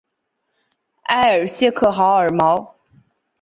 [1.03, 2.75] 埃尔谢克豪尔毛。